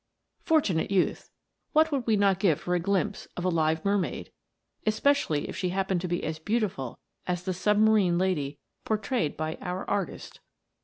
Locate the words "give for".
2.39-2.73